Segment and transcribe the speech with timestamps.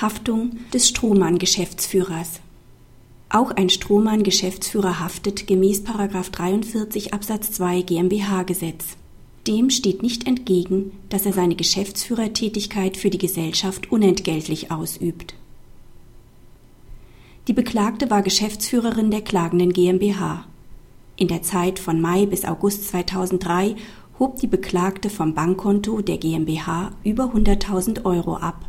[0.00, 2.40] Haftung des Strohmann-Geschäftsführers.
[3.30, 8.96] Auch ein Strohmann-Geschäftsführer haftet gemäß 43 Absatz 2 GmbH-Gesetz.
[9.48, 15.34] Dem steht nicht entgegen, dass er seine Geschäftsführertätigkeit für die Gesellschaft unentgeltlich ausübt.
[17.48, 20.44] Die Beklagte war Geschäftsführerin der klagenden GmbH.
[21.16, 23.74] In der Zeit von Mai bis August 2003
[24.20, 28.67] hob die Beklagte vom Bankkonto der GmbH über 100.000 Euro ab.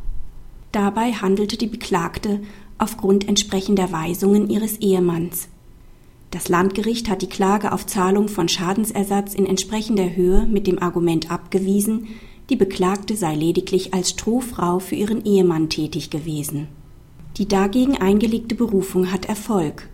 [0.71, 2.41] Dabei handelte die Beklagte
[2.77, 5.49] aufgrund entsprechender Weisungen ihres Ehemanns.
[6.31, 11.31] Das Landgericht hat die Klage auf Zahlung von Schadensersatz in entsprechender Höhe mit dem Argument
[11.31, 12.07] abgewiesen,
[12.49, 16.67] die Beklagte sei lediglich als Strohfrau für ihren Ehemann tätig gewesen.
[17.37, 19.87] Die dagegen eingelegte Berufung hat Erfolg.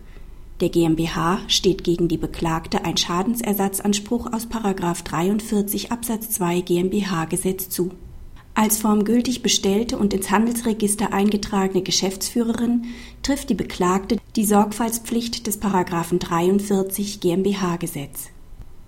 [0.60, 7.90] Der GmbH steht gegen die Beklagte ein Schadensersatzanspruch aus 43 Absatz 2 GmbH-Gesetz zu.
[8.58, 12.86] Als formgültig bestellte und ins Handelsregister eingetragene Geschäftsführerin
[13.22, 18.30] trifft die Beklagte die Sorgfaltspflicht des Paragraphen 43 GmbH-Gesetz.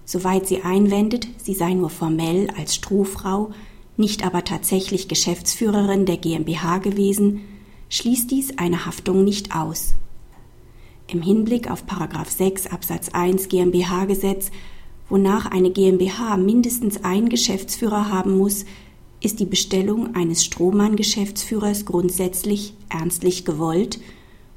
[0.06, 3.50] Soweit sie einwendet, sie sei nur formell als Strohfrau,
[3.98, 7.42] nicht aber tatsächlich Geschäftsführerin der GmbH gewesen,
[7.90, 9.92] schließt dies eine Haftung nicht aus.
[11.08, 14.50] Im Hinblick auf Paragraph 6 Absatz 1 GmbH-Gesetz,
[15.10, 18.64] wonach eine GmbH mindestens einen Geschäftsführer haben muss,
[19.20, 23.98] ist die Bestellung eines Strohmann-Geschäftsführers grundsätzlich ernstlich gewollt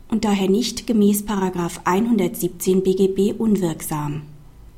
[0.10, 4.24] und daher nicht gemäß 117 BGB unwirksam.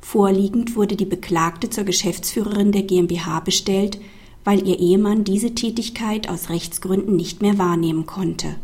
[0.00, 3.98] Vorliegend wurde die Beklagte zur Geschäftsführerin der GmbH bestellt,
[4.44, 8.56] weil ihr Ehemann diese Tätigkeit aus Rechtsgründen nicht mehr wahrnehmen konnte.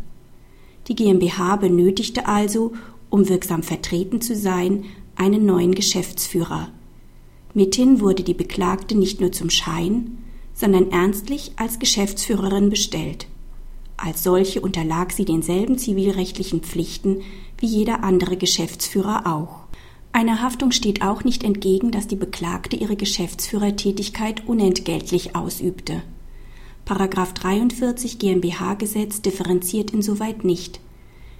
[0.88, 2.72] Die GmbH benötigte also,
[3.08, 4.84] um wirksam vertreten zu sein,
[5.16, 6.68] einen neuen Geschäftsführer.
[7.52, 10.18] Mithin wurde die Beklagte nicht nur zum Schein,
[10.60, 13.26] sondern ernstlich als Geschäftsführerin bestellt.
[13.96, 17.22] Als solche unterlag sie denselben zivilrechtlichen Pflichten
[17.58, 19.60] wie jeder andere Geschäftsführer auch.
[20.12, 26.02] Einer Haftung steht auch nicht entgegen, dass die Beklagte ihre Geschäftsführertätigkeit unentgeltlich ausübte.
[26.84, 30.80] Paragraph 43 GmbH-Gesetz differenziert insoweit nicht.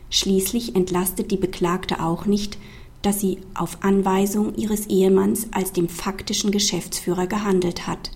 [0.09, 2.57] Schließlich entlastet die Beklagte auch nicht,
[3.03, 8.13] dass sie auf Anweisung ihres Ehemanns als dem faktischen Geschäftsführer gehandelt hat.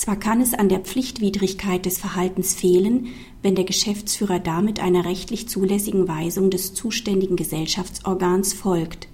[0.00, 3.08] Zwar kann es an der Pflichtwidrigkeit des Verhaltens fehlen,
[3.42, 9.08] wenn der Geschäftsführer damit einer rechtlich zulässigen Weisung des zuständigen Gesellschaftsorgans folgt.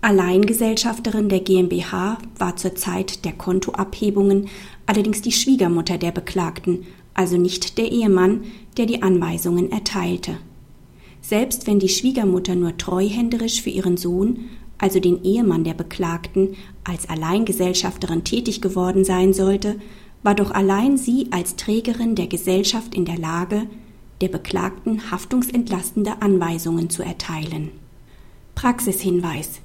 [0.00, 4.48] Alleingesellschafterin der GmbH war zur Zeit der Kontoabhebungen
[4.86, 6.84] allerdings die Schwiegermutter der Beklagten,
[7.14, 8.42] also nicht der Ehemann,
[8.76, 10.38] der die Anweisungen erteilte.
[11.20, 14.46] Selbst wenn die Schwiegermutter nur treuhänderisch für ihren Sohn,
[14.78, 19.76] also den Ehemann der Beklagten, als Alleingesellschafterin tätig geworden sein sollte,
[20.24, 23.66] war doch allein sie als Trägerin der Gesellschaft in der Lage,
[24.20, 27.70] der Beklagten haftungsentlastende Anweisungen zu erteilen.
[28.54, 29.60] Praxishinweis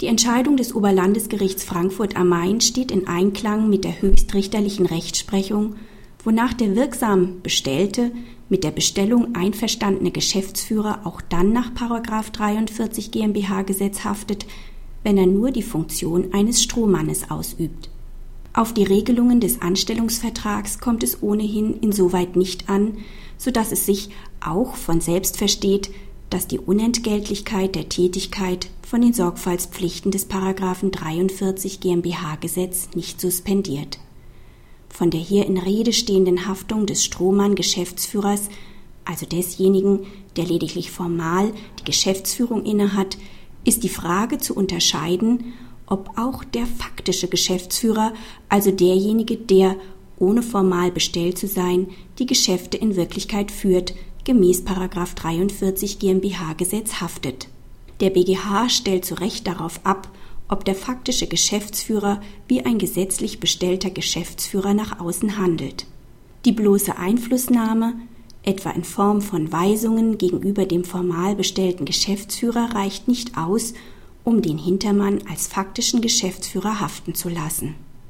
[0.00, 5.74] Die Entscheidung des Oberlandesgerichts Frankfurt am Main steht in Einklang mit der höchstrichterlichen Rechtsprechung,
[6.24, 8.10] wonach der wirksam bestellte,
[8.48, 14.46] mit der Bestellung einverstandene Geschäftsführer auch dann nach 43 GmbH-Gesetz haftet,
[15.04, 17.90] wenn er nur die Funktion eines Strohmannes ausübt.
[18.52, 22.98] Auf die Regelungen des Anstellungsvertrags kommt es ohnehin insoweit nicht an,
[23.38, 25.90] so dass es sich auch von selbst versteht,
[26.30, 33.98] dass die Unentgeltlichkeit der Tätigkeit von den Sorgfaltspflichten des Paragraphen 43 GmbH-Gesetz nicht suspendiert.
[34.88, 38.48] Von der hier in Rede stehenden Haftung des Strohmann-Geschäftsführers,
[39.04, 40.00] also desjenigen,
[40.36, 43.16] der lediglich formal die Geschäftsführung innehat,
[43.64, 45.52] ist die Frage zu unterscheiden,
[45.90, 48.14] ob auch der faktische Geschäftsführer,
[48.48, 49.76] also derjenige, der,
[50.18, 57.48] ohne formal bestellt zu sein, die Geschäfte in Wirklichkeit führt, gemäß 43 GmbH-Gesetz haftet.
[58.00, 60.08] Der BGH stellt zu Recht darauf ab,
[60.48, 65.86] ob der faktische Geschäftsführer wie ein gesetzlich bestellter Geschäftsführer nach außen handelt.
[66.44, 67.94] Die bloße Einflussnahme,
[68.42, 73.74] etwa in Form von Weisungen gegenüber dem formal bestellten Geschäftsführer, reicht nicht aus,
[74.24, 77.74] um den Hintermann als faktischen Geschäftsführer haften zu lassen